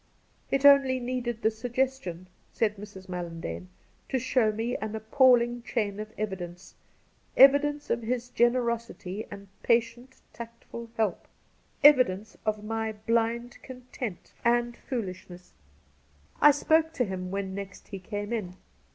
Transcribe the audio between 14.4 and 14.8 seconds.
and 1 68